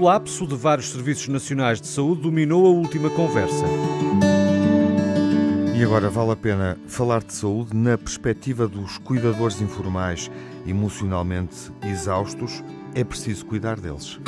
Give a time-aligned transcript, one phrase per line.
[0.00, 3.66] colapso de vários serviços nacionais de saúde dominou a última conversa.
[5.76, 10.30] E agora vale a pena falar de saúde na perspectiva dos cuidadores informais
[10.66, 12.64] emocionalmente exaustos.
[12.94, 14.18] É preciso cuidar deles.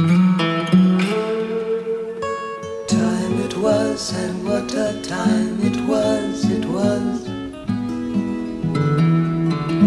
[2.86, 7.26] Time it was and what a time it was, it was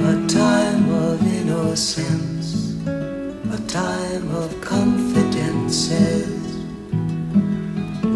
[0.01, 2.73] a time of innocence,
[3.53, 4.04] a time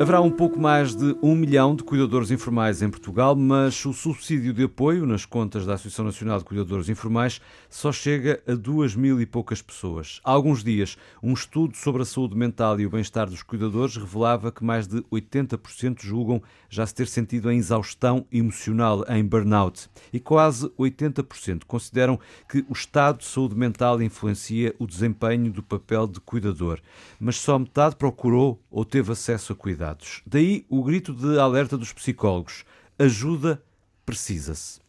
[0.00, 4.54] Haverá um pouco mais de um milhão de cuidadores informais em Portugal, mas o subsídio
[4.54, 9.20] de apoio nas contas da Associação Nacional de Cuidadores Informais só chega a duas mil
[9.20, 10.18] e poucas pessoas.
[10.24, 14.50] Há alguns dias, um estudo sobre a saúde mental e o bem-estar dos cuidadores revelava
[14.50, 20.18] que mais de 80% julgam já se ter sentido em exaustão emocional, em burnout, e
[20.18, 26.20] quase 80% consideram que o estado de saúde mental influencia o desempenho do papel de
[26.20, 26.80] cuidador.
[27.20, 30.22] Mas só metade procurou ou teve acesso a cuidar cuidados.
[30.26, 32.64] Daí o grito de alerta dos psicólogos:
[32.98, 33.62] ajuda
[34.04, 34.80] precisa-se.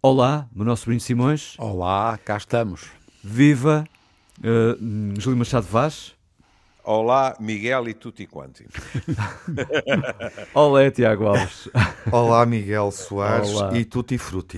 [0.00, 1.54] Olá, meu nosso Bruno Simões.
[1.58, 2.88] Olá, cá estamos.
[3.22, 3.84] Viva
[4.38, 6.14] uh, Júlio Machado Vaz.
[6.90, 8.64] Olá, Miguel e tutti quanti.
[10.54, 11.68] Olá, Tiago Alves.
[12.10, 13.76] Olá, Miguel Soares Olá.
[13.76, 14.56] e tutti frutti.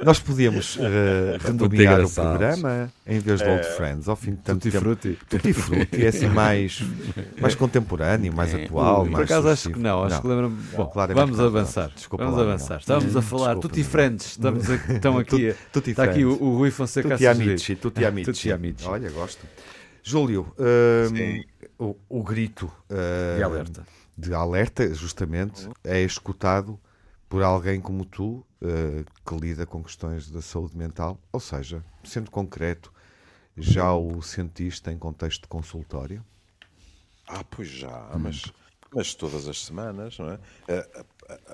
[0.00, 0.80] Nós podíamos uh,
[1.40, 3.70] renomear o programa em vez de Old é.
[3.72, 4.84] Friends, ao fim de tanto tutti tempo.
[4.84, 5.18] Frutti.
[5.28, 6.84] Tutti Frutti é assim mais,
[7.40, 8.62] mais contemporâneo, mais é.
[8.62, 9.02] atual.
[9.02, 10.22] Por mais acaso acho que não, acho não.
[10.22, 11.90] que lembra Bom, claro, vamos avançar.
[11.92, 12.74] Desculpa vamos lá, avançar.
[12.86, 12.98] Não.
[12.98, 14.26] Estamos a falar Desculpa, Tutti Friends.
[14.26, 15.54] Estamos aqui, estão aqui.
[15.72, 18.35] Tutti está aqui o, o Rui Fonseca Tutti Amici, Tutti Amici.
[18.86, 19.46] Olha, gosto.
[20.02, 23.86] Júlio, uh, o, o, grito uh, de alerta,
[24.16, 26.78] de alerta justamente, é escutado
[27.28, 32.30] por alguém como tu, uh, que lida com questões da saúde mental, ou seja, sendo
[32.30, 32.92] concreto,
[33.56, 36.24] já o sentiste em contexto de consultório?
[37.26, 38.20] Ah, pois já, hum.
[38.20, 38.44] mas,
[38.94, 40.34] mas todas as semanas, não é?
[40.34, 41.04] Uh,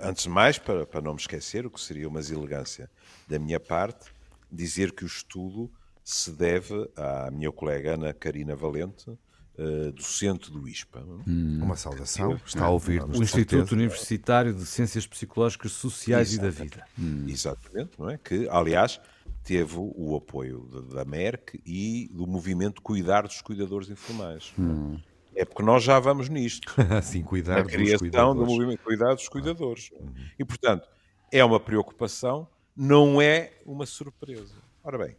[0.03, 2.91] antes de mais, para, para não me esquecer, o que seria uma elegância
[3.27, 4.13] da minha parte,
[4.51, 5.71] dizer que o estudo
[6.05, 11.01] se deve à minha colega Ana Carina Valente, uh, docente do ISPA.
[11.27, 11.61] Hum.
[11.63, 16.57] Uma saudação, está a ouvir O Instituto Universitário de Ciências Psicológicas Sociais Exatamente.
[16.57, 16.87] e da Vida.
[16.99, 17.25] Hum.
[17.29, 18.19] Exatamente, não é?
[18.19, 19.01] Que, aliás,
[19.45, 24.53] teve o apoio da Merck e do movimento Cuidar dos Cuidadores Informais.
[24.59, 24.99] Hum.
[25.35, 26.75] É porque nós já vamos nisto.
[27.03, 29.91] Sim, cuidar a criação do movimento Cuidar dos Cuidadores.
[29.93, 30.13] Uhum.
[30.39, 30.87] E, portanto,
[31.31, 32.47] é uma preocupação,
[32.77, 34.55] não é uma surpresa.
[34.85, 35.17] Ora bem,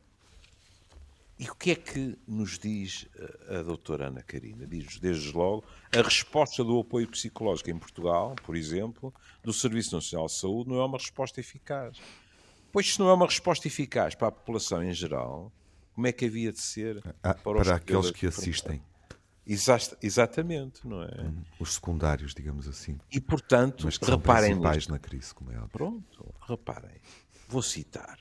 [1.37, 3.07] e o que é que nos diz
[3.49, 4.67] a, a doutora Ana Carina?
[4.67, 10.27] Diz desde logo a resposta do apoio psicológico em Portugal, por exemplo, do Serviço Nacional
[10.27, 11.97] de Saúde, não é uma resposta eficaz.
[12.71, 15.51] Pois se não é uma resposta eficaz para a população em geral,
[15.93, 18.81] como é que havia de ser ah, para, para aqueles que assistem?
[19.45, 21.21] Exa exatamente, não é?
[21.21, 21.43] Uhum.
[21.59, 22.97] Os secundários, digamos assim.
[23.11, 24.53] E portanto, Mas que reparem.
[24.53, 25.69] São na crise, como é óbvio.
[25.69, 27.01] Pronto, reparem.
[27.49, 28.17] Vou citar.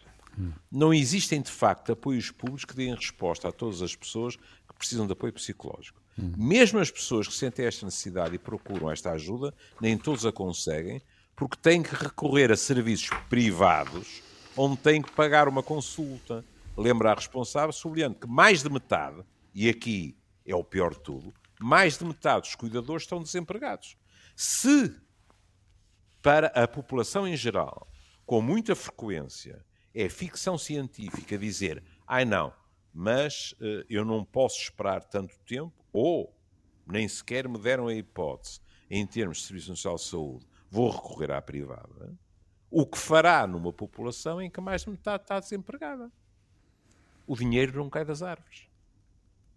[0.71, 5.07] Não existem, de facto, apoios públicos que deem resposta a todas as pessoas que precisam
[5.07, 6.01] de apoio psicológico.
[6.19, 6.33] Hum.
[6.37, 11.03] Mesmo as pessoas que sentem esta necessidade e procuram esta ajuda, nem todos a conseguem,
[11.35, 14.23] porque têm que recorrer a serviços privados
[14.57, 16.45] onde têm que pagar uma consulta.
[16.77, 19.23] Lembra a responsável, sublinhando que mais de metade,
[19.55, 20.17] e aqui
[20.47, 23.97] é o pior de tudo, mais de metade dos cuidadores estão desempregados.
[24.35, 24.95] Se
[26.23, 27.89] para a população em geral,
[28.25, 29.65] com muita frequência,
[29.95, 32.53] é ficção científica dizer, ai não,
[32.93, 36.35] mas uh, eu não posso esperar tanto tempo, ou
[36.87, 38.61] nem sequer me deram a hipótese,
[38.91, 42.15] em termos de Serviço Nacional de Saúde, vou recorrer à privada,
[42.71, 46.11] o que fará numa população em que mais de metade está desempregada.
[47.27, 48.67] O dinheiro não cai das árvores.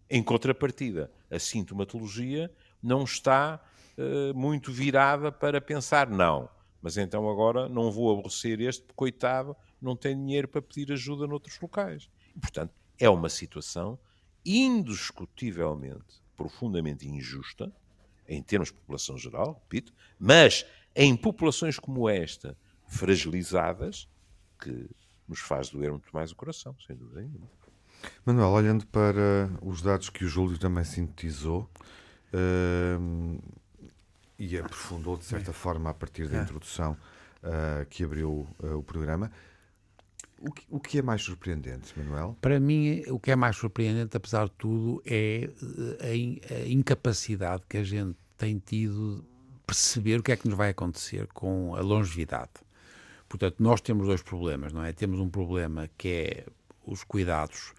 [0.09, 3.59] Em contrapartida, a sintomatologia não está
[3.97, 6.49] uh, muito virada para pensar, não,
[6.81, 11.59] mas então agora não vou aborrecer este, coitado, não tem dinheiro para pedir ajuda noutros
[11.61, 12.09] locais.
[12.35, 13.97] E, portanto, é uma situação
[14.45, 17.71] indiscutivelmente profundamente injusta,
[18.27, 20.65] em termos de população geral, repito, mas
[20.95, 24.07] em populações como esta, fragilizadas,
[24.59, 24.89] que
[25.27, 27.47] nos faz doer muito mais o coração, sem dúvida nenhuma.
[28.25, 31.69] Manuel, olhando para os dados que o Júlio também sintetizou
[32.33, 33.43] uh,
[34.37, 36.41] e aprofundou, de certa forma, a partir da é.
[36.43, 36.97] introdução
[37.43, 39.31] uh, que abriu uh, o programa,
[40.39, 42.37] O que, o que é mais surpreendente, Manuel?
[42.41, 45.49] Para mim, o que é mais surpreendente, apesar de tudo, é
[46.01, 50.57] a, a incapacidade que a gente tem tido de perceber o que é que nos
[50.57, 52.51] vai acontecer com a longevidade.
[53.27, 54.93] Portanto, nós temos dois problemas, não é?
[54.93, 56.45] Temos um problema que é
[56.85, 57.73] os cuidados,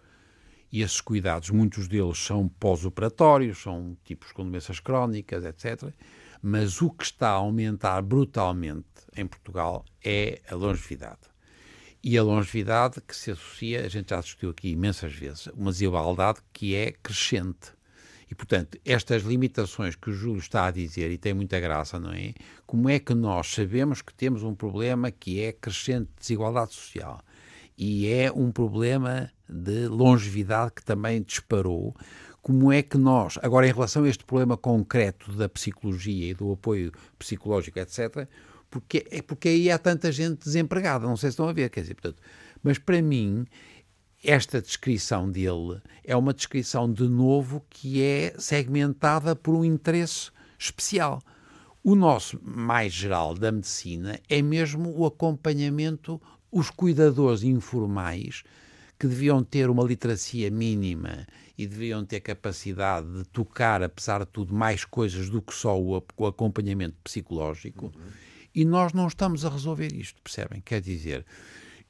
[0.72, 5.92] e esses cuidados, muitos deles são pós-operatórios, são tipos com doenças crónicas, etc.
[6.42, 8.86] Mas o que está a aumentar brutalmente
[9.16, 11.35] em Portugal é a longevidade.
[12.08, 16.38] E a longevidade que se associa, a gente já discutiu aqui imensas vezes, uma desigualdade
[16.52, 17.72] que é crescente.
[18.30, 22.12] E, portanto, estas limitações que o Júlio está a dizer, e tem muita graça, não
[22.12, 22.32] é?
[22.64, 27.20] Como é que nós sabemos que temos um problema que é crescente desigualdade social?
[27.76, 31.92] E é um problema de longevidade que também disparou.
[32.40, 36.52] Como é que nós, agora em relação a este problema concreto da psicologia e do
[36.52, 38.28] apoio psicológico, etc.,
[38.70, 41.82] porque, é porque aí há tanta gente desempregada, não sei se estão a ver, quer
[41.82, 42.22] dizer, portanto,
[42.62, 43.46] mas para mim
[44.22, 51.22] esta descrição dele é uma descrição de novo que é segmentada por um interesse especial.
[51.82, 56.20] O nosso mais geral da medicina é mesmo o acompanhamento,
[56.50, 58.42] os cuidadores informais
[58.98, 61.26] que deviam ter uma literacia mínima
[61.56, 65.96] e deviam ter capacidade de tocar, apesar de tudo, mais coisas do que só o,
[66.26, 67.86] acompanhamento psicológico.
[67.86, 68.25] Uhum.
[68.56, 70.62] E nós não estamos a resolver isto, percebem?
[70.62, 71.26] Quer dizer,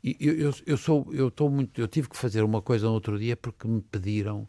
[0.03, 3.17] eu, eu, eu sou, eu estou muito, eu tive que fazer uma coisa no outro
[3.17, 4.49] dia porque me pediram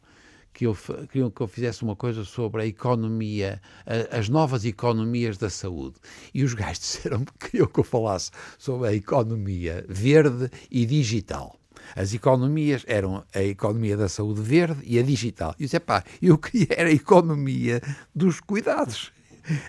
[0.52, 0.76] que eu
[1.12, 5.98] queriam que eu fizesse uma coisa sobre a economia, a, as novas economias da saúde.
[6.34, 11.60] E os gajos disseram que queriam que eu falasse sobre a economia verde e digital.
[11.96, 15.54] As economias eram a economia da saúde verde e a digital.
[15.60, 17.80] E eu disse, pá, eu queria era a economia
[18.16, 19.14] dos cuidados.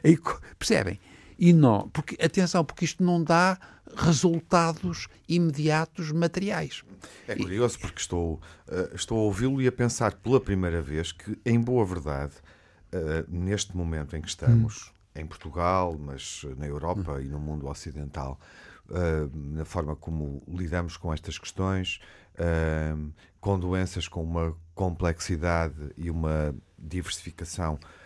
[0.59, 0.99] Percebem?
[1.39, 3.59] E não, porque, atenção, porque isto não dá
[3.97, 6.83] resultados imediatos materiais.
[7.27, 8.35] É curioso porque estou,
[8.67, 12.35] uh, estou a ouvi-lo e a pensar pela primeira vez que, em boa verdade,
[12.93, 15.21] uh, neste momento em que estamos, hum.
[15.21, 17.21] em Portugal, mas na Europa hum.
[17.21, 18.39] e no mundo ocidental,
[18.89, 22.01] uh, na forma como lidamos com estas questões,
[23.41, 27.98] com doenças com uma complexidade e uma diversificação eh,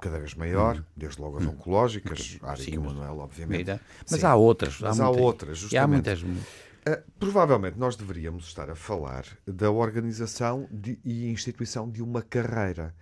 [0.00, 0.84] cada vez maior, hum.
[0.96, 1.50] desde logo as hum.
[1.50, 3.80] oncológicas, a área Sim, que o Manuel, obviamente.
[4.10, 4.26] Mas Sim.
[4.26, 4.78] há outras.
[4.80, 6.10] Mas há, há outras, justamente.
[6.10, 6.22] Há muitas...
[6.22, 12.94] Uh, provavelmente nós deveríamos estar a falar da organização de, e instituição de uma carreira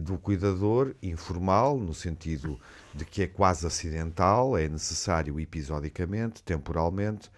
[0.00, 2.58] do cuidador informal, no sentido
[2.92, 7.30] de que é quase acidental, é necessário episodicamente, temporalmente,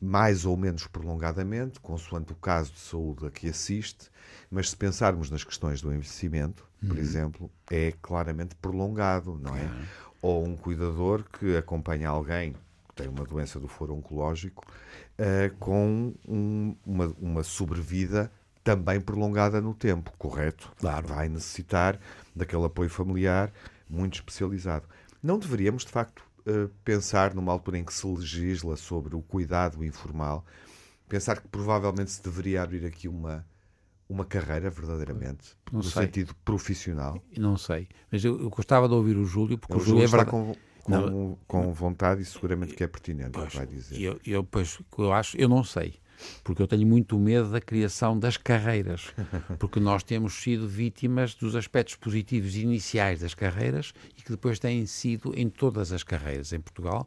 [0.00, 4.10] mais ou menos prolongadamente, consoante o caso de saúde a que assiste,
[4.50, 7.02] mas se pensarmos nas questões do envelhecimento, por uhum.
[7.02, 9.64] exemplo, é claramente prolongado, não é?
[9.64, 9.84] Uhum.
[10.22, 12.52] Ou um cuidador que acompanha alguém
[12.88, 14.64] que tem uma doença do foro oncológico
[15.18, 18.30] uh, com um, uma, uma sobrevida
[18.62, 20.72] também prolongada no tempo, correto?
[20.78, 21.08] Claro.
[21.08, 21.98] Vai necessitar
[22.34, 23.52] daquele apoio familiar
[23.88, 24.86] muito especializado.
[25.22, 26.22] Não deveríamos, de facto,
[26.84, 30.44] pensar numa altura em que se legisla sobre o cuidado informal,
[31.08, 33.44] pensar que provavelmente se deveria abrir aqui uma
[34.08, 36.04] uma carreira verdadeiramente, não no sei.
[36.04, 37.22] sentido profissional?
[37.36, 40.04] Não sei, mas eu, eu, gostava de ouvir o Júlio, porque o, o Júlio, é
[40.06, 44.00] está com, com, não, com, vontade e seguramente que é pertinente pois, vai dizer.
[44.00, 45.96] Eu, eu, pois, eu acho, eu não sei,
[46.42, 49.12] porque eu tenho muito medo da criação das carreiras,
[49.58, 54.86] porque nós temos sido vítimas dos aspectos positivos iniciais das carreiras e que depois têm
[54.86, 57.04] sido em todas as carreiras em Portugal,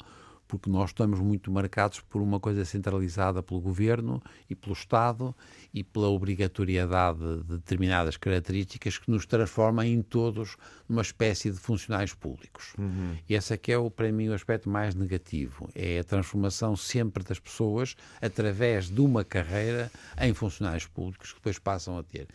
[0.51, 5.33] porque nós estamos muito marcados por uma coisa centralizada pelo governo e pelo Estado
[5.73, 10.57] e pela obrigatoriedade de determinadas características que nos transforma em todos
[10.89, 12.73] numa espécie de funcionários públicos.
[12.77, 13.15] Uhum.
[13.29, 15.69] E esse é que é, o, para mim, o aspecto mais negativo.
[15.73, 19.89] É a transformação sempre das pessoas através de uma carreira
[20.19, 22.27] em funcionários públicos que depois passam a ter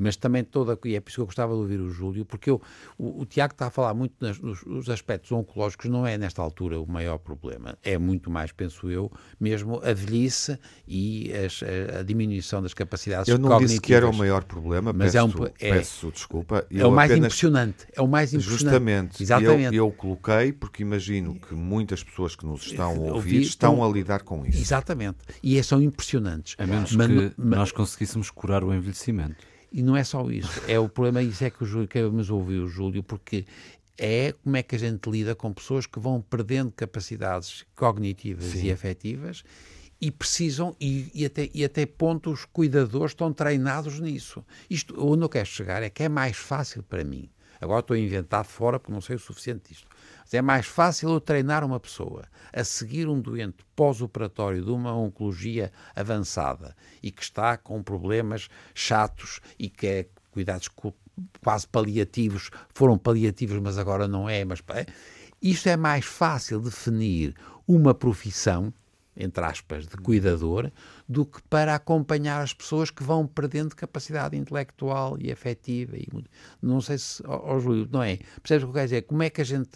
[0.00, 2.48] mas também toda, e é por isso que eu gostava de ouvir o Júlio, porque
[2.48, 2.60] eu,
[2.96, 6.40] o, o Tiago está a falar muito nas, nos, nos, aspectos oncológicos, não é nesta
[6.40, 12.00] altura o maior problema, é muito mais, penso eu, mesmo a velhice e as, a,
[12.00, 15.22] a, diminuição das capacidades Eu não disse que era o maior problema, mas peço, é
[15.22, 16.66] um, é, peço desculpa.
[16.70, 18.62] É o mais apenas, impressionante, é o mais impressionante.
[18.62, 19.76] Justamente, Exatamente.
[19.76, 23.88] Eu, eu coloquei porque imagino que muitas pessoas que nos estão a ouvir estão a
[23.88, 24.58] lidar com isso.
[24.58, 26.54] Exatamente, e é, são impressionantes.
[26.58, 29.50] A menos mas, que mas, nós conseguíssemos curar o envelhecimento.
[29.72, 30.62] E não é só isso.
[30.66, 33.46] É o problema, isso é que o Júlio, queremos ouvir o Júlio, porque
[33.96, 38.66] é como é que a gente lida com pessoas que vão perdendo capacidades cognitivas Sim.
[38.66, 39.44] e afetivas
[40.00, 44.42] e precisam, e, e, até, e até ponto os cuidadores estão treinados nisso.
[44.68, 47.28] Isto, onde eu quero chegar é que é mais fácil para mim.
[47.60, 49.86] Agora estou a inventar fora porque não sei o suficiente disto.
[50.32, 55.72] É mais fácil eu treinar uma pessoa a seguir um doente pós-operatório de uma oncologia
[55.94, 60.68] avançada e que está com problemas chatos e que é cuidados
[61.42, 64.86] quase paliativos, foram paliativos, mas agora não é, mas é.
[65.42, 67.34] isto é mais fácil definir
[67.66, 68.72] uma profissão
[69.16, 70.70] entre aspas, de cuidador,
[71.10, 75.96] do que para acompanhar as pessoas que vão perdendo capacidade intelectual e afetiva.
[75.96, 76.06] E,
[76.62, 78.20] não sei se, ó, Júlio, não é?
[78.40, 79.02] Percebes o que eu quero dizer?
[79.02, 79.70] Como é que a gente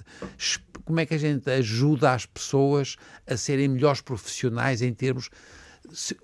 [0.84, 2.94] como é que a gente ajuda as pessoas
[3.26, 5.28] a serem melhores profissionais em termos
[5.92, 6.16] se,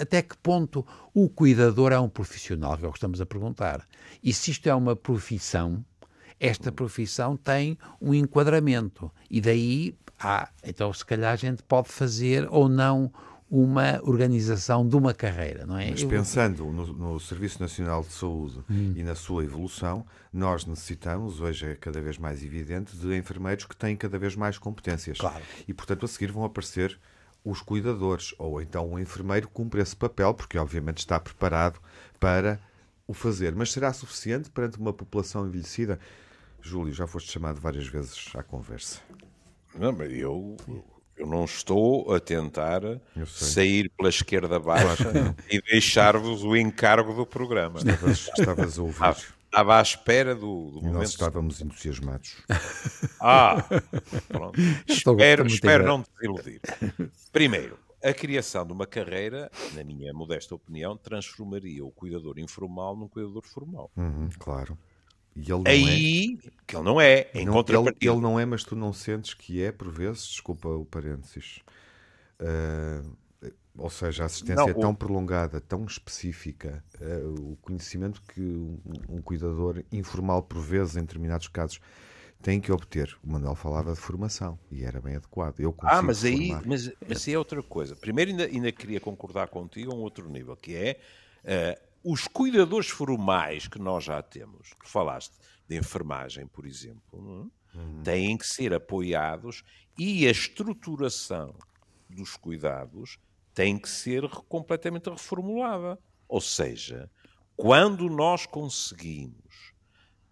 [0.00, 3.84] até que ponto o cuidador é um profissional, que é o que estamos a perguntar.
[4.22, 5.84] E se isto é uma profissão,
[6.38, 9.10] esta profissão tem um enquadramento.
[9.28, 13.10] E daí ah, então se calhar a gente pode fazer ou não
[13.48, 15.90] uma organização de uma carreira, não é?
[15.90, 18.92] Mas pensando no, no Serviço Nacional de Saúde hum.
[18.96, 23.76] e na sua evolução, nós necessitamos, hoje é cada vez mais evidente, de enfermeiros que
[23.76, 25.18] têm cada vez mais competências.
[25.18, 25.42] Claro.
[25.66, 26.98] E, portanto, a seguir vão aparecer
[27.44, 31.78] os cuidadores, ou então o enfermeiro cumpre esse papel, porque obviamente está preparado
[32.18, 32.60] para
[33.06, 33.54] o fazer.
[33.54, 36.00] Mas será suficiente perante uma população envelhecida?
[36.60, 39.00] Júlio, já foste chamado várias vezes à conversa.
[39.78, 40.84] Não, mas eu, eu
[41.24, 42.82] não estou a tentar
[43.26, 47.78] sair pela esquerda baixa e deixar-vos o encargo do programa.
[47.78, 49.04] Estavas, estavas a ouvir.
[49.04, 50.94] Ah, estava à espera do, do momento.
[50.94, 52.36] Nós estávamos entusiasmados.
[53.20, 53.64] Ah,
[54.28, 54.60] pronto.
[54.86, 56.60] espero, espero não desiludir.
[57.32, 63.08] Primeiro, a criação de uma carreira, na minha modesta opinião, transformaria o cuidador informal num
[63.08, 63.90] cuidador formal.
[63.96, 64.78] Uhum, claro.
[65.36, 66.50] E ele Aí, é.
[66.66, 69.62] que ele não é, em não, ele, ele, não é, mas tu não sentes que
[69.62, 71.60] é, por vezes, desculpa o parênteses.
[72.40, 73.16] Uh,
[73.76, 74.96] ou seja, a assistência não, é tão o...
[74.96, 81.48] prolongada, tão específica, uh, o conhecimento que um, um, cuidador informal, por vezes, em determinados
[81.48, 81.80] casos,
[82.40, 83.14] tem que obter.
[83.22, 85.60] O Manuel falava de formação e era bem adequado.
[85.60, 87.94] Eu ah, mas aí, mas, mas é outra coisa.
[87.94, 90.98] Primeiro, ainda, ainda queria concordar contigo a um outro nível, que é
[91.44, 95.34] uh, os cuidadores formais que nós já temos, que falaste
[95.68, 98.02] de enfermagem, por exemplo, uhum.
[98.04, 99.64] têm que ser apoiados
[99.98, 101.52] e a estruturação
[102.08, 103.18] dos cuidados
[103.52, 105.98] tem que ser completamente reformulada.
[106.28, 107.10] Ou seja,
[107.56, 109.74] quando nós conseguimos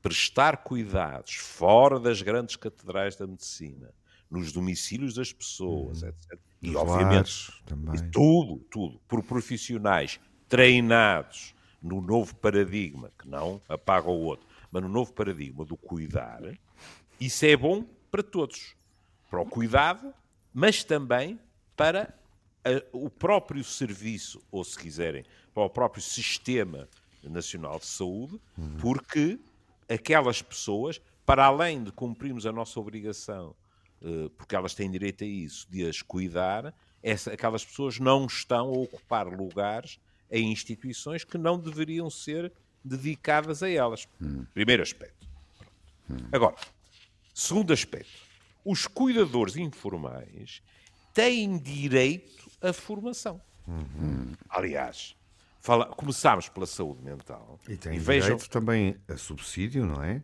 [0.01, 3.93] prestar cuidados fora das grandes catedrais da medicina,
[4.31, 6.09] nos domicílios das pessoas, uhum.
[6.09, 6.39] etc.
[6.63, 8.11] E, obviamente, também.
[8.13, 11.53] tudo, tudo, por profissionais treinados
[11.85, 16.41] no novo paradigma, que não apaga o outro, mas no novo paradigma do cuidar,
[17.21, 18.75] isso é bom para todos.
[19.31, 20.13] Para o cuidado,
[20.53, 21.39] mas também
[21.77, 22.15] para
[22.65, 26.89] a, o próprio serviço, ou se quiserem, para o próprio sistema
[27.23, 28.41] nacional de saúde,
[28.81, 29.39] porque
[29.89, 33.55] aquelas pessoas, para além de cumprirmos a nossa obrigação,
[34.03, 36.75] eh, porque elas têm direito a isso, de as cuidar,
[37.31, 39.99] aquelas pessoas não estão a ocupar lugares
[40.31, 42.53] em instituições que não deveriam ser
[42.85, 44.07] dedicadas a elas.
[44.21, 44.45] Hum.
[44.53, 45.27] Primeiro aspecto.
[46.11, 46.17] Hum.
[46.33, 46.57] Agora,
[47.33, 48.13] segundo aspecto,
[48.65, 50.63] os cuidadores informais
[51.13, 53.41] têm direito à formação.
[53.67, 54.33] Uhum.
[54.49, 55.17] Aliás,
[55.61, 57.59] fala, começámos pela saúde mental.
[57.69, 60.23] E têm direito também a subsídio, não é?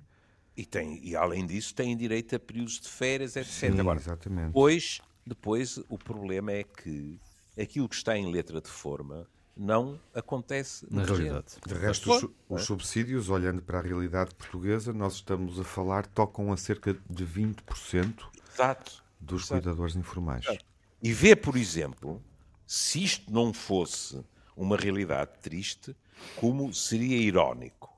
[0.56, 3.50] E, tem, e além disso, têm direito a períodos de férias, etc.
[3.50, 4.46] Sim, Agora, exatamente.
[4.48, 7.18] Depois, depois, o problema é que
[7.58, 9.26] aquilo que está em letra de forma
[9.56, 11.56] não acontece na realidade.
[11.66, 16.52] De resto, os, os, subsídios, olhando para a realidade portuguesa, nós estamos a falar, tocam
[16.52, 19.04] a cerca de 20% Exato.
[19.20, 19.62] dos Exato.
[19.62, 20.44] cuidadores informais.
[20.46, 20.64] Exato.
[21.02, 22.22] E vê, por exemplo,
[22.66, 24.22] se isto não fosse
[24.56, 25.96] uma realidade triste,
[26.36, 27.90] como seria irónico.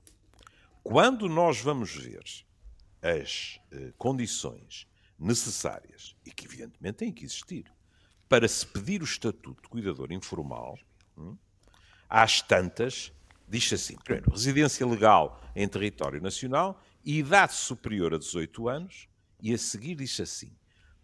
[0.82, 2.23] Quando nós vamos ver
[3.02, 4.87] as eh, condições
[5.18, 7.64] necessárias, e que evidentemente têm que existir,
[8.28, 10.78] para se pedir o estatuto de cuidador informal,
[12.09, 13.12] às tantas,
[13.49, 19.09] diz assim: primeiro, residência legal em território nacional e idade superior a 18 anos,
[19.40, 20.52] e a seguir diz assim: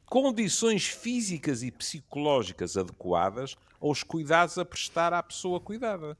[0.07, 6.17] condições físicas e psicológicas adequadas aos cuidados a prestar à pessoa cuidada.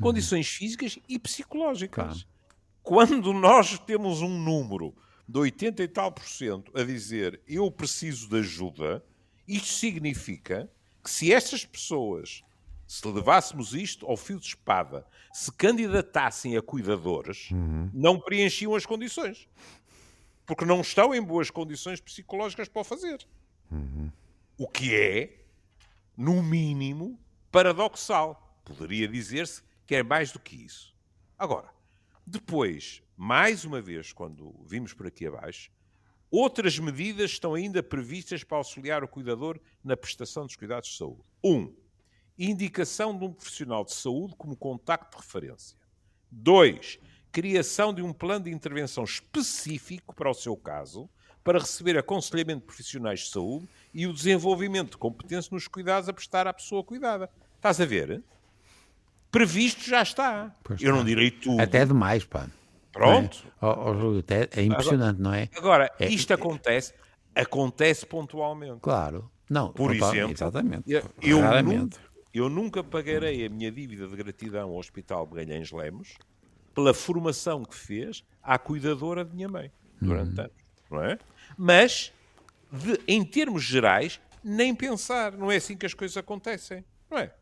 [0.00, 2.04] Condições físicas e psicológicas.
[2.04, 2.28] Claro.
[2.82, 4.94] Quando nós temos um número
[5.28, 9.04] de 80 e tal por cento a dizer eu preciso de ajuda,
[9.46, 10.70] isto significa
[11.02, 12.42] que se estas pessoas
[12.88, 17.90] se levássemos isto ao fio de espada, se candidatassem a cuidadores, uhum.
[17.92, 19.46] não preenchiam as condições.
[20.46, 23.18] Porque não estão em boas condições psicológicas para o fazer.
[23.70, 24.10] Uhum.
[24.56, 25.44] O que é,
[26.16, 27.20] no mínimo,
[27.52, 28.58] paradoxal.
[28.64, 30.94] Poderia dizer-se que é mais do que isso.
[31.38, 31.68] Agora,
[32.26, 35.70] depois, mais uma vez, quando vimos por aqui abaixo,
[36.30, 41.22] Outras medidas estão ainda previstas para auxiliar o cuidador na prestação dos cuidados de saúde.
[41.42, 41.54] 1.
[41.54, 41.74] Um,
[42.38, 45.76] indicação de um profissional de saúde como contacto de referência.
[46.30, 46.98] 2.
[47.32, 51.08] Criação de um plano de intervenção específico para o seu caso,
[51.42, 56.12] para receber aconselhamento de profissionais de saúde e o desenvolvimento de competência nos cuidados a
[56.12, 57.28] prestar à pessoa cuidada.
[57.56, 58.22] Estás a ver?
[59.30, 60.54] Previsto já está.
[60.62, 61.60] Pois Eu não direi tudo.
[61.60, 62.48] Até demais, pá.
[62.92, 63.46] Pronto.
[64.28, 65.48] É, é impressionante, não é?
[65.56, 66.94] Agora, É- isto acontece,
[67.34, 68.80] acontece pontualmente.
[68.80, 69.30] Claro.
[69.48, 70.84] Não, Por exemplo, Exatamente.
[70.86, 71.98] Eu, eu nunca,
[72.32, 76.16] eu nunca pagarei a minha dívida de gratidão ao Hospital Begalhães Lemos
[76.74, 79.70] pela formação que fez à cuidadora de minha mãe
[80.00, 80.52] durante anos,
[80.90, 81.18] não é?
[81.56, 82.12] Mas,
[82.70, 85.32] de- em termos gerais, nem pensar.
[85.32, 87.34] Não é assim que as coisas acontecem, não é?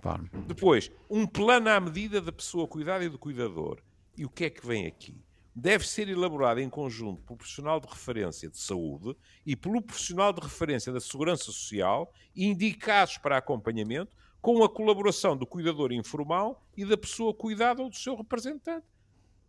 [0.00, 0.28] Claro.
[0.46, 3.78] Depois, um plano à medida da pessoa cuidada e do cuidador.
[4.16, 5.16] E o que é que vem aqui?
[5.56, 10.40] Deve ser elaborado em conjunto pelo profissional de referência de saúde e pelo profissional de
[10.40, 16.98] referência da segurança social, indicados para acompanhamento, com a colaboração do cuidador informal e da
[16.98, 18.86] pessoa cuidada ou do seu representante.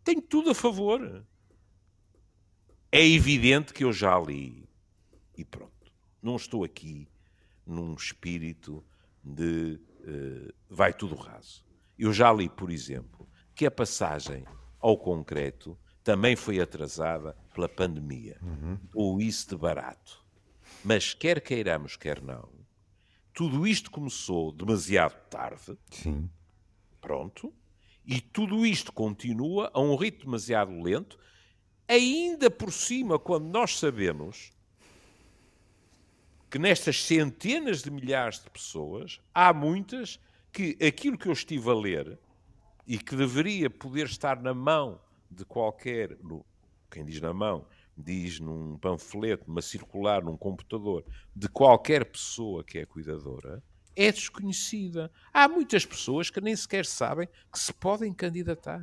[0.02, 1.22] Tenho tudo a favor.
[2.90, 4.66] É evidente que eu já li.
[5.36, 5.92] E pronto.
[6.22, 7.06] Não estou aqui
[7.66, 8.82] num espírito
[9.22, 11.62] de eh, vai tudo raso.
[11.98, 14.46] Eu já li, por exemplo, que a passagem
[14.80, 18.40] ao concreto também foi atrasada pela pandemia.
[18.94, 20.24] Ou isso de barato.
[20.82, 22.48] Mas quer queiramos, quer não,
[23.36, 26.30] tudo isto começou demasiado tarde, Sim.
[27.02, 27.52] pronto,
[28.02, 31.18] e tudo isto continua a um ritmo demasiado lento,
[31.86, 34.52] ainda por cima, quando nós sabemos
[36.50, 40.18] que nestas centenas de milhares de pessoas há muitas
[40.50, 42.18] que aquilo que eu estive a ler
[42.86, 44.98] e que deveria poder estar na mão
[45.30, 46.46] de qualquer, no-
[46.90, 47.66] quem diz na mão,
[47.96, 53.62] diz num panfleto, numa circular, num computador, de qualquer pessoa que é cuidadora,
[53.94, 55.10] é desconhecida.
[55.32, 58.80] Há muitas pessoas que nem sequer sabem que se podem candidatar.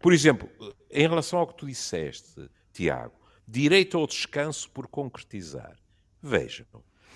[0.00, 0.48] Por exemplo,
[0.90, 3.14] em relação ao que tu disseste, Tiago,
[3.46, 5.78] direito ao descanso por concretizar.
[6.20, 6.66] Vejam,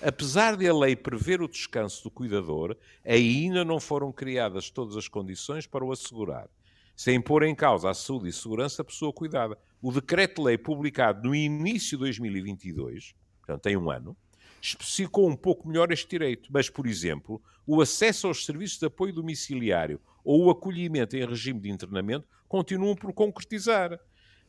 [0.03, 5.09] apesar de a lei prever o descanso do cuidador, ainda não foram criadas todas as
[5.09, 6.49] condições para o assegurar,
[6.97, 9.59] sem pôr em causa a saúde e segurança da pessoa cuidada.
[9.83, 14.17] O decreto-lei publicado no início de 2022, portanto tem um ano,
[14.61, 19.13] especificou um pouco melhor este direito, mas, por exemplo, o acesso aos serviços de apoio
[19.13, 24.01] domiciliário ou o acolhimento em regime de internamento continuam por concretizar.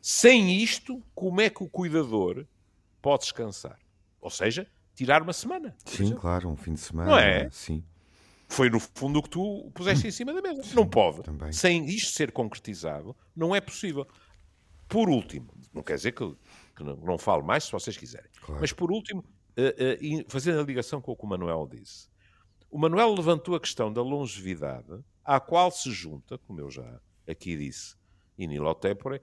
[0.02, 2.46] Sem isto, como é que o cuidador
[3.02, 3.78] pode descansar?
[4.22, 5.76] Ou seja, tirar uma semana.
[5.86, 6.22] Sim, exemplo.
[6.22, 7.12] claro, um fim de semana.
[7.12, 7.50] Não é?
[7.52, 7.84] Sim.
[8.48, 10.62] Foi no fundo o que tu puseste em cima da mesa.
[10.74, 11.22] não pode.
[11.24, 11.52] também.
[11.52, 14.08] Sem isto ser concretizado, não é possível.
[14.88, 16.36] Por último, não quer dizer que,
[16.76, 18.62] que não, não falo mais se vocês quiserem, Claro.
[18.62, 19.24] mas por último,
[19.58, 22.08] eh, e fazendo a ligação com o que o Manuel disse,
[22.72, 27.58] o Manuel levantou a questão da longevidade, à qual se junta, como eu já aqui
[27.58, 27.96] disse,
[28.40, 29.22] in illo tempore,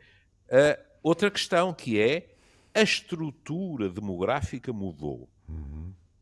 [0.50, 2.34] a outra questão que é
[2.74, 5.30] a estrutura demográfica mudou.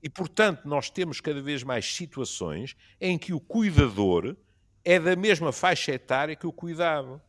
[0.02, 4.36] E, portanto, nós temos cada vez mais situações em que o cuidador
[4.84, 7.22] é da mesma faixa etária que o cuidado.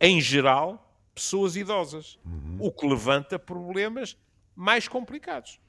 [0.00, 2.18] Em geral, pessoas idosas.
[2.58, 4.16] O que levanta problemas
[4.56, 5.60] mais complicados.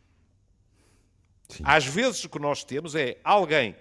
[1.49, 1.63] Sim.
[1.65, 3.75] Às vezes o que nós temos é alguém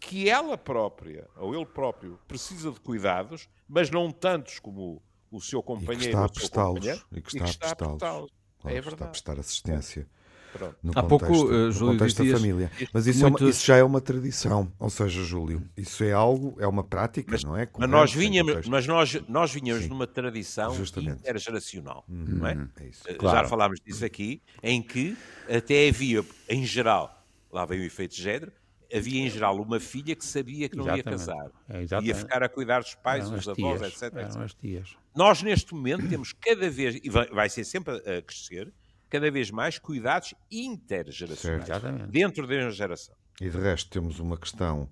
[0.00, 5.62] que ela própria, ou ele próprio, precisa de cuidados, mas não tantos como o seu
[5.62, 8.00] companheiro está a ou o seu prestá-los, e que está a prestá-los.
[8.00, 9.10] Claro, É está a verdade.
[9.10, 10.08] prestar assistência.
[10.52, 10.76] Pronto.
[10.82, 12.70] No Há pouco, contexto, eh, no Júlio, contexto da dizias- família.
[12.92, 14.72] Mas isso, é uma- isso já é uma tradição.
[14.78, 17.60] Ou seja, Júlio, isso é algo, é uma prática, não é?
[17.60, 19.88] Mas Corrente, nós vinhamos, mas nós, nós vinhamos Sim.
[19.88, 21.20] numa tradição Justamente.
[21.20, 22.68] intergeracional, não é?
[22.80, 23.02] É isso.
[23.06, 23.38] Eh, Claro.
[23.38, 25.16] Já falámos disso aqui, em que
[25.48, 28.52] até havia, em geral, lá vem o efeito de género,
[28.94, 31.18] havia em geral uma filha que sabia que não ia Exatamente.
[31.18, 31.50] casar.
[31.68, 32.14] É, ia exatamente.
[32.14, 34.96] ficar a cuidar dos pais, Eram dos avós, tias, etc.
[35.16, 38.72] Nós, neste momento, temos cada vez, e vai, vai ser sempre a, a crescer,
[39.12, 41.66] cada vez mais cuidados intergeracionais.
[41.66, 41.84] Certo.
[41.84, 42.10] Exatamente.
[42.10, 43.14] Dentro da mesma geração.
[43.38, 44.88] E de resto temos uma questão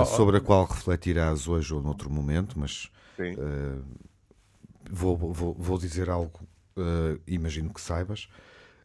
[0.00, 3.36] ó, sobre a qual refletirás hoje ou noutro momento, mas Sim.
[4.90, 6.40] vou, vou, vou dizer algo,
[6.76, 8.28] eh, imagino que saibas.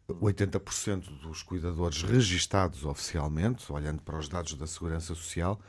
[0.08, 5.60] 80% dos cuidadores registados oficialmente, olhando para os dados da Segurança Social,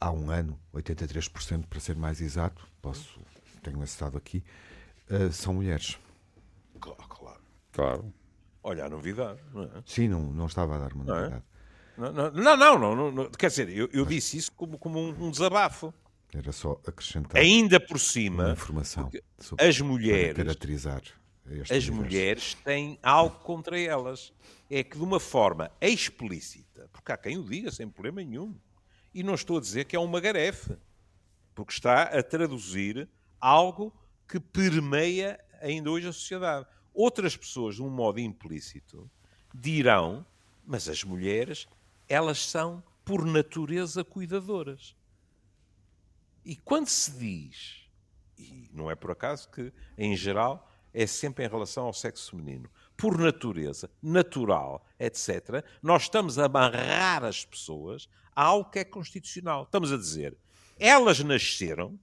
[0.00, 3.20] há um ano, 83% para ser mais exato, posso,
[3.62, 4.42] tenho esse dado aqui,
[5.32, 5.98] são mulheres.
[6.80, 7.40] Claro, claro.
[7.72, 8.19] Claro.
[8.62, 9.82] Olha a novidade, não é?
[9.86, 11.20] Sim, não, não estava a dar uma é?
[11.20, 11.44] novidade.
[11.96, 13.30] Não, não, não, não, não.
[13.30, 15.92] Quer dizer, eu, eu disse isso como, como um, um desabafo.
[16.32, 19.10] Era só acrescentar Ainda por cima, informação
[19.58, 21.02] as mulheres, caracterizar
[21.68, 24.32] as mulheres têm algo contra elas.
[24.70, 28.54] É que de uma forma explícita, porque há quem o diga sem problema nenhum,
[29.12, 30.76] e não estou a dizer que é uma garefe,
[31.54, 33.08] porque está a traduzir
[33.40, 33.92] algo
[34.28, 36.66] que permeia ainda hoje a sociedade.
[36.92, 39.10] Outras pessoas, de um modo implícito,
[39.54, 40.26] dirão,
[40.64, 41.66] mas as mulheres,
[42.08, 44.94] elas são, por natureza, cuidadoras.
[46.44, 47.88] E quando se diz,
[48.38, 52.70] e não é por acaso que, em geral, é sempre em relação ao sexo feminino.
[52.96, 59.64] Por natureza, natural, etc., nós estamos a amarrar as pessoas a algo que é constitucional.
[59.64, 60.36] Estamos a dizer,
[60.78, 61.98] elas nasceram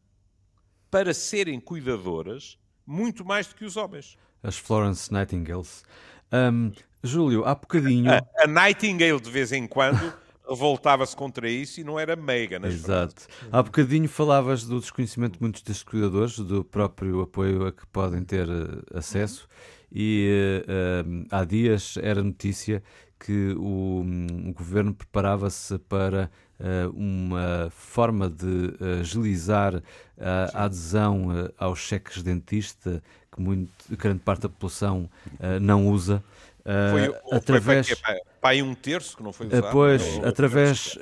[0.89, 4.17] para serem cuidadoras muito mais do que os homens.
[4.43, 5.83] As Florence Nightingales.
[6.31, 6.71] Um,
[7.03, 8.11] Júlio, há bocadinho.
[8.11, 10.13] A, a Nightingale, de vez em quando,
[10.47, 12.59] revoltava-se contra isso e não era meiga.
[12.65, 13.27] Exato.
[13.51, 18.23] Há bocadinho falavas do desconhecimento de muitos destes cuidadores, do próprio apoio a que podem
[18.23, 19.47] ter uh, acesso,
[19.91, 22.83] e uh, há dias era notícia
[23.19, 29.81] que o, um, o governo preparava-se para uh, uma forma de agilizar
[30.19, 35.07] a adesão aos cheques dentista, que muito, grande parte da população
[35.61, 36.23] não usa.
[36.91, 37.87] Foi, através...
[37.87, 39.71] foi para, para aí um terço que não foi usado.
[39.71, 40.99] Pois, através.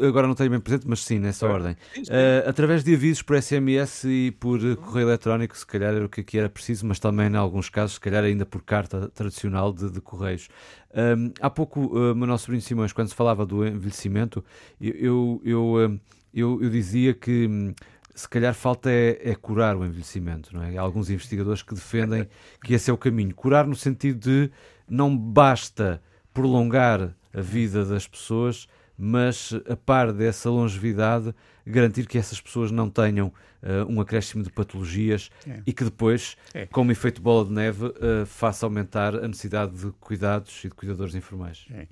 [0.00, 1.76] Agora não tenho bem presente, mas sim, nessa ordem.
[1.94, 2.12] Sim, sim.
[2.12, 6.20] Uh, através de avisos por SMS e por correio eletrónico, se calhar era o que
[6.20, 9.90] aqui era preciso, mas também, em alguns casos, se calhar ainda por carta tradicional de,
[9.90, 10.48] de correios.
[10.94, 14.44] Um, há pouco, uh, Manuel Sobrinho Simões, quando se falava do envelhecimento,
[14.80, 16.00] eu, eu,
[16.32, 17.74] eu, eu dizia que hum,
[18.14, 20.76] se calhar falta é, é, curar o envelhecimento, não é?
[20.76, 22.28] Há alguns investigadores que defendem
[22.62, 23.34] que esse é o caminho.
[23.34, 24.50] Curar no sentido de
[24.88, 26.00] não basta
[26.32, 31.34] prolongar a vida das pessoas, mas a par dessa longevidade,
[31.66, 35.62] garantir que essas pessoas não tenham uh, um acréscimo de patologias é.
[35.66, 36.66] e que depois, é.
[36.66, 41.14] como efeito bola de neve, uh, faça aumentar a necessidade de cuidados e de cuidadores
[41.14, 41.66] informais.
[41.72, 41.86] É.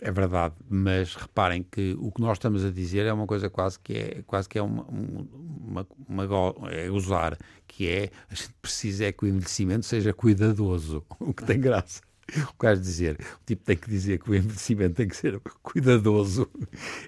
[0.00, 3.78] É verdade, mas reparem que o que nós estamos a dizer é uma coisa quase
[3.78, 6.24] que é quase que é uma, uma, uma
[6.72, 11.44] é usar, que é a gente precisa é que o envelhecimento seja cuidadoso, o que
[11.44, 12.00] tem graça.
[12.28, 16.48] O dizer, o tipo tem que dizer que o envelhecimento tem que ser cuidadoso.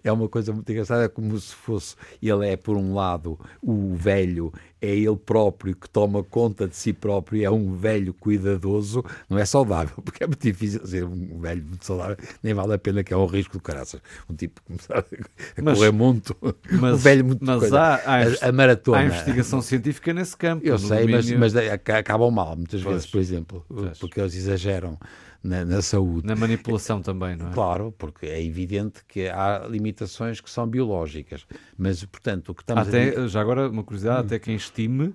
[0.05, 3.95] É uma coisa muito engraçada, é como se fosse, ele é por um lado o
[3.97, 9.38] velho, é ele próprio que toma conta de si próprio, é um velho cuidadoso, não
[9.38, 13.03] é saudável, porque é muito difícil ser um velho muito saudável, nem vale a pena
[13.03, 14.01] que é um risco de caraças.
[14.29, 16.37] Um tipo começar a mas, correr muito,
[16.71, 17.81] mas, um velho muito mas coisa.
[17.81, 18.99] Há, há, a, a, maratona.
[18.99, 20.67] Há investigação científica nesse campo.
[20.67, 21.38] Eu sei, domínio...
[21.38, 21.57] mas, mas
[21.91, 23.99] acabam mal muitas pois, vezes, por exemplo, pois.
[23.99, 24.99] porque eles exageram
[25.42, 26.27] na, na, saúde.
[26.27, 27.53] Na manipulação também, não é?
[27.53, 31.46] Claro, porque é evidente que há limitações que são biológicas.
[31.77, 33.27] Mas, portanto, o que estamos até, a...
[33.27, 34.27] Já agora, uma curiosidade, hum.
[34.27, 35.14] até quem estime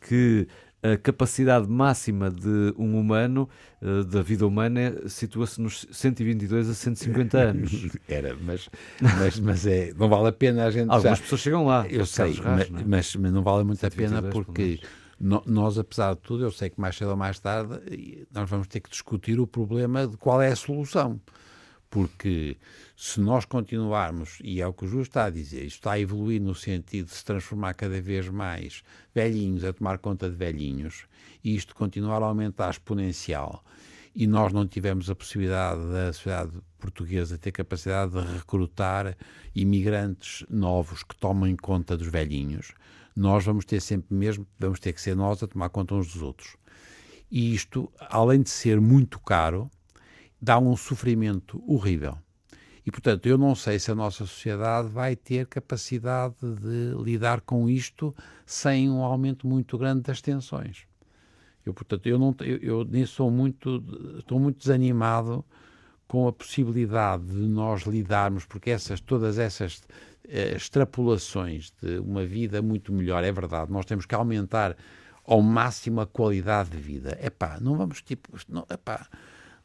[0.00, 0.46] que
[0.82, 3.48] a capacidade máxima de um humano,
[3.82, 7.88] eh, da vida humana, situa-se nos 122 a 150 anos.
[8.06, 8.68] Era, mas,
[9.00, 10.90] mas, mas é, não vale a pena a gente.
[10.90, 11.22] Algumas já...
[11.22, 11.86] pessoas chegam lá.
[11.88, 12.84] Eu sei, mas, é?
[12.86, 14.80] mas, mas, não vale muito a pena porque
[15.18, 18.80] nós, apesar de tudo, eu sei que mais cedo ou mais tarde nós vamos ter
[18.80, 21.20] que discutir o problema de qual é a solução.
[21.88, 22.56] Porque
[22.96, 26.00] se nós continuarmos, e é o que o Júlio está a dizer, isto está a
[26.00, 28.82] evoluir no sentido de se transformar cada vez mais
[29.14, 31.06] velhinhos a tomar conta de velhinhos,
[31.42, 33.64] e isto continuar a aumentar exponencial,
[34.14, 39.16] e nós não tivemos a possibilidade da sociedade portuguesa ter capacidade de recrutar
[39.54, 42.72] imigrantes novos que tomem conta dos velhinhos,
[43.16, 46.22] nós vamos ter sempre mesmo, vamos ter que ser nós a tomar conta uns dos
[46.22, 46.56] outros.
[47.30, 49.70] E isto, além de ser muito caro,
[50.40, 52.18] dá um sofrimento horrível.
[52.84, 57.68] E, portanto, eu não sei se a nossa sociedade vai ter capacidade de lidar com
[57.68, 60.86] isto sem um aumento muito grande das tensões.
[61.64, 63.82] Eu, portanto, eu, não, eu, eu sou muito,
[64.20, 65.44] estou muito desanimado
[66.06, 69.82] com a possibilidade de nós lidarmos, porque essas, todas essas
[70.28, 74.76] extrapolações de uma vida muito melhor, é verdade, nós temos que aumentar
[75.24, 77.18] ao máximo a qualidade de vida.
[77.20, 79.08] É pá, não vamos tipo, não, epá,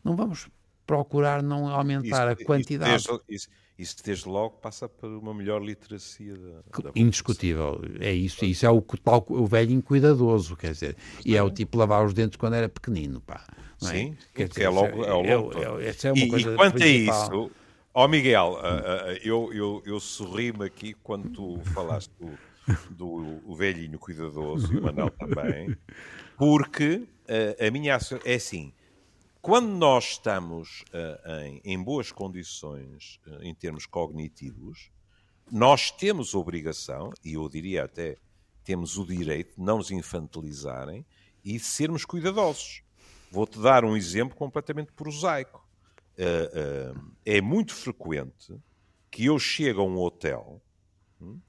[0.04, 0.47] não vamos
[0.86, 2.95] procurar não aumentar isso, a quantidade.
[2.95, 8.12] Isso desde, isso, isso desde, logo passa por uma melhor literacia da, da Indiscutível, é
[8.12, 8.43] isso.
[8.43, 10.97] Isso é o, tal, o velhinho cuidadoso, quer dizer.
[11.26, 13.45] E é o tipo lavar os dentes quando era pequenino, pá.
[13.84, 13.86] É?
[13.86, 15.04] Sim, quer dizer, é logo.
[15.04, 17.21] É, logo é, é, é, uma e, coisa e quanto principal.
[17.21, 17.52] a isso,
[17.93, 22.10] Ó oh, Miguel, uh, uh, eu, eu, eu sorri-me aqui quando tu falaste
[22.89, 25.75] do, do velhinho cuidadoso e o Manel também,
[26.38, 28.71] porque uh, a minha é assim,
[29.41, 30.86] quando nós estamos
[31.43, 34.89] em, em, boas condições em termos cognitivos,
[35.51, 38.17] nós temos obrigação, e eu diria até
[38.63, 41.04] temos o direito de não nos infantilizarem
[41.43, 42.84] e de sermos cuidadosos.
[43.32, 45.67] Vou-te dar um exemplo completamente prosaico.
[46.21, 48.55] Uh, uh, é muito frequente
[49.10, 50.62] que eu chegue a um hotel
[51.19, 51.39] hum,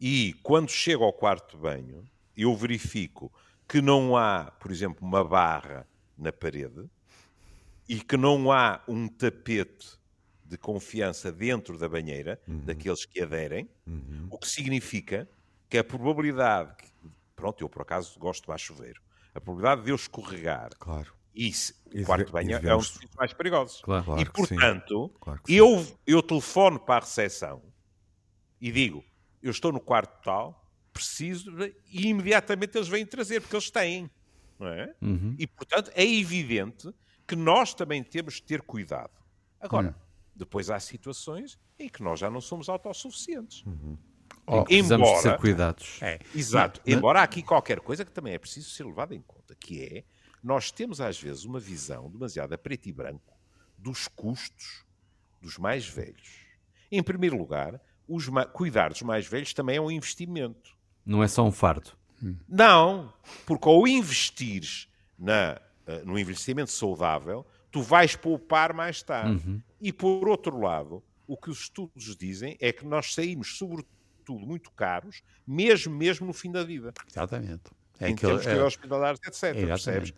[0.00, 2.04] e, quando chego ao quarto de banho,
[2.36, 3.30] eu verifico
[3.68, 6.88] que não há, por exemplo, uma barra na parede
[7.88, 9.98] e que não há um tapete
[10.44, 12.60] de confiança dentro da banheira, uhum.
[12.60, 14.26] daqueles que aderem, uhum.
[14.30, 15.28] o que significa
[15.68, 16.74] que a probabilidade,
[17.36, 19.00] pronto, eu por acaso gosto de baixo chuveiro,
[19.34, 21.12] a probabilidade de eu escorregar claro.
[21.34, 23.80] E se, o quarto de banho é um dos sítios mais perigosos.
[23.82, 27.62] Claro, claro e portanto, claro eu, eu telefono para a recepção
[28.60, 29.04] e digo,
[29.42, 31.50] eu estou no quarto tal, preciso,
[31.86, 34.10] e imediatamente eles vêm trazer, porque eles têm.
[34.58, 34.94] Não é?
[35.00, 35.34] Uhum.
[35.38, 36.92] E portanto é evidente
[37.26, 39.12] que nós também temos de ter cuidado.
[39.58, 39.94] Agora, uhum.
[40.34, 43.64] depois há situações em que nós já não somos autossuficientes.
[43.64, 43.96] Uhum.
[44.46, 45.98] Oh, precisamos embora, ser cuidados.
[46.02, 46.80] É, exato.
[46.84, 49.82] Mas, embora há aqui qualquer coisa que também é preciso ser levada em conta, que
[49.82, 50.04] é
[50.42, 53.38] nós temos às vezes uma visão demasiado a preto e branco
[53.76, 54.84] dos custos
[55.40, 56.40] dos mais velhos.
[56.90, 60.76] Em primeiro lugar, os cuidar dos mais velhos também é um investimento.
[61.04, 61.92] Não é só um fardo.
[62.48, 63.12] Não,
[63.46, 69.46] porque ao investires na, uh, no investimento saudável, tu vais poupar mais tarde.
[69.46, 69.62] Uhum.
[69.80, 74.70] E por outro lado, o que os estudos dizem é que nós saímos, sobretudo, muito
[74.72, 76.92] caros, mesmo mesmo no fim da vida.
[77.08, 77.70] Exatamente.
[77.98, 79.66] É em que termos é, hospitalares, etc.
[79.66, 80.14] Percebes?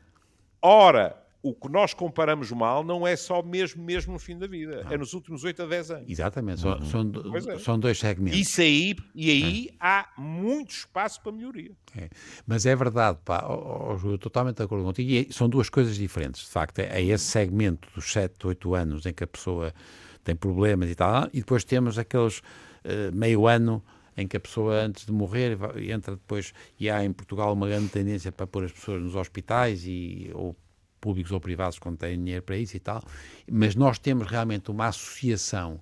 [0.63, 4.87] Ora, o que nós comparamos mal não é só mesmo, mesmo no fim da vida,
[4.89, 6.09] é nos últimos 8 a 10 anos.
[6.09, 6.81] Exatamente, uhum.
[6.83, 7.59] são, são, é.
[7.59, 8.39] são, dois segmentos.
[8.39, 9.75] Isso aí, e aí é.
[9.81, 11.73] há muito espaço para melhoria.
[11.97, 12.09] É.
[12.47, 16.43] Mas é verdade, pá, oh, oh, totalmente de acordo contigo, e são duas coisas diferentes,
[16.43, 19.75] de facto, é, é esse segmento dos 7, 8 anos em que a pessoa
[20.23, 23.83] tem problemas e tal, e depois temos aqueles uh, meio ano
[24.17, 27.89] em que a pessoa antes de morrer entra depois e há em Portugal uma grande
[27.89, 30.57] tendência para pôr as pessoas nos hospitais e ou
[31.01, 33.03] públicos ou privados quando têm dinheiro para isso e tal,
[33.51, 35.81] mas nós temos realmente uma associação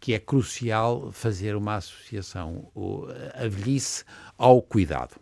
[0.00, 2.70] que é crucial fazer uma associação,
[3.34, 4.04] a velhice
[4.36, 5.16] ao cuidado.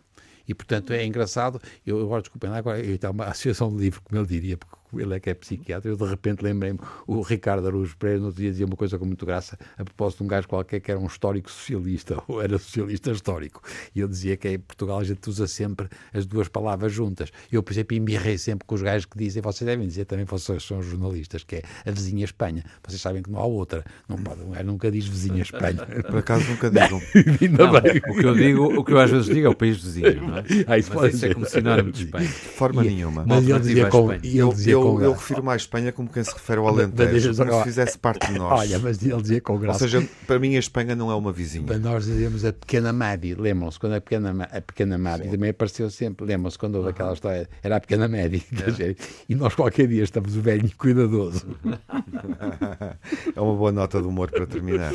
[0.47, 4.19] E, portanto, é engraçado, eu agora, desculpem agora eu tenho uma associação de livro, como
[4.19, 7.95] ele diria, porque ele é que é psiquiatra, eu de repente lembrei-me, o Ricardo Araújo
[7.97, 10.47] Pereira no outro dia dizia uma coisa com muito graça, a propósito de um gajo
[10.47, 13.61] qualquer que era um histórico socialista, ou era socialista histórico,
[13.95, 17.31] e ele dizia que em Portugal a gente usa sempre as duas palavras juntas.
[17.51, 20.63] Eu, por exemplo, embirrei sempre com os gajos que dizem, vocês devem dizer também, vocês
[20.63, 22.63] são jornalistas, que é a vizinha Espanha.
[22.85, 23.83] Vocês sabem que não há outra.
[24.07, 25.85] Não pode, um gajo nunca diz vizinha Espanha.
[26.07, 27.01] Por acaso nunca digam.
[27.41, 28.01] Ainda não, bem.
[28.09, 30.37] O que, eu digo, o que eu às vezes digo é o país vizinho, não
[30.37, 30.43] é?
[30.67, 32.27] Ah, isso, Mas isso é como sinónimo de Espanha.
[32.27, 33.25] De forma e, nenhuma.
[33.25, 36.23] Mas ele dizia, com, ele dizia eu, com eu, eu refiro mais Espanha como quem
[36.23, 38.59] se refere ao Alentejo, como se fizesse parte de nós.
[38.59, 39.83] Olha, mas ele dizia com graça.
[39.83, 41.65] Ou seja, para mim a Espanha não é uma vizinha.
[41.65, 45.89] Para nós dizemos a pequena Madi, lembram-se quando a pequena, a pequena Madi também apareceu
[45.89, 48.95] sempre, lembram-se quando houve aquela história, era a pequena Madi, é.
[49.27, 51.45] e nós qualquer dia estamos o velho cuidadoso.
[53.35, 54.93] é uma boa nota de humor para terminar.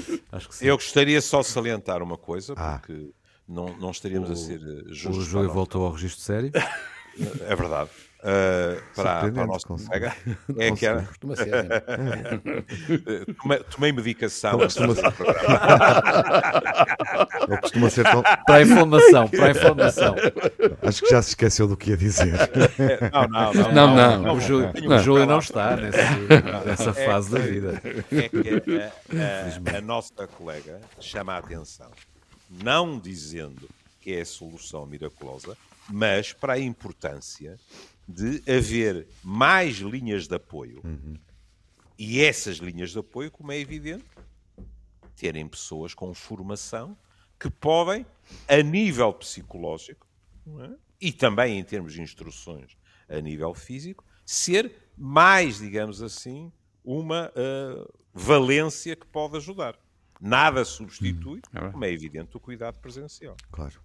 [0.61, 2.79] Eu gostaria só de salientar uma coisa, ah.
[2.79, 3.42] porque ah.
[3.48, 5.18] não, não estaríamos o, a ser justos.
[5.18, 6.53] O Júlio voltou ao registro sério.
[7.48, 7.90] É verdade
[8.29, 10.14] uh, para, para o nosso colega
[10.59, 11.03] é que era.
[11.03, 11.49] Costuma ser.
[13.41, 14.59] tomei, tomei medicação.
[14.59, 15.12] Costuma ser.
[17.61, 18.23] costuma ser tão...
[18.23, 20.14] Para a inflamação, para a inflamação.
[20.83, 22.38] Acho que já se esqueceu do que ia dizer.
[23.12, 23.73] Não, não, não.
[23.73, 24.37] não, não, não.
[24.37, 26.14] O Júlio não, o Júlio não está nessa,
[26.64, 27.81] nessa é fase da vida.
[28.12, 28.93] É que a,
[29.75, 31.91] a, a nossa colega chama a atenção,
[32.62, 33.69] não dizendo
[34.12, 35.57] é a solução miraculosa,
[35.88, 37.59] mas para a importância
[38.07, 40.81] de haver mais linhas de apoio.
[40.85, 41.16] Uhum.
[41.99, 44.05] E essas linhas de apoio, como é evidente,
[45.16, 46.97] terem pessoas com formação
[47.38, 48.07] que podem,
[48.47, 50.07] a nível psicológico
[50.61, 50.71] é?
[51.01, 52.77] e também em termos de instruções
[53.09, 56.53] a nível físico, ser mais, digamos assim,
[56.85, 59.79] uma uh, valência que pode ajudar.
[60.21, 61.73] Nada substitui, uhum.
[61.73, 63.37] como é evidente, o cuidado presencial.
[63.51, 63.81] Claro.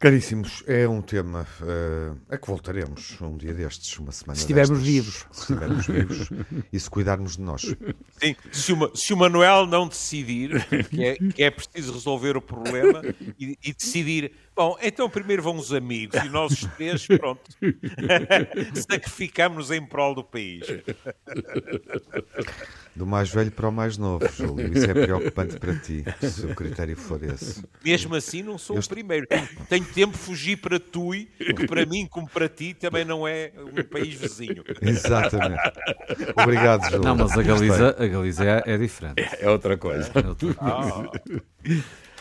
[0.00, 4.80] Caríssimos, é um tema uh, a que voltaremos um dia destes, uma semana Se estivermos
[4.80, 5.26] vivos.
[5.30, 6.28] Se estivermos vivos
[6.72, 7.76] e se cuidarmos de nós.
[8.18, 12.40] Sim, se, uma, se o Manuel não decidir que é, que é preciso resolver o
[12.40, 13.02] problema
[13.38, 17.42] e, e, decidir, bom, então primeiro vão os amigos e nós os três, pronto,
[18.88, 20.64] sacrificamos em prol do país.
[22.94, 24.72] Do mais velho para o mais novo, Júlio.
[24.76, 27.64] Isso é preocupante para ti, se o critério for esse.
[27.84, 28.82] Mesmo assim, não sou Eu...
[28.82, 29.26] o primeiro.
[29.68, 33.52] Tenho tempo de fugir para Tui, que para mim, como para ti, também não é
[33.56, 34.64] um país vizinho.
[34.82, 35.62] Exatamente.
[36.36, 37.02] Obrigado, Júlio.
[37.02, 39.22] Não, mas a Galiza, a Galiza é, é diferente.
[39.40, 40.10] É outra coisa.
[40.14, 40.58] É outra coisa.
[40.60, 41.10] Ah.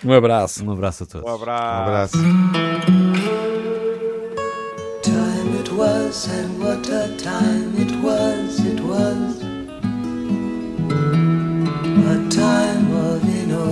[0.04, 0.64] Um abraço.
[0.64, 1.30] Um abraço a todos.
[1.30, 2.18] Um abraço.
[2.18, 3.40] Um abraço.
[5.80, 9.39] was, and what a time it was, it was.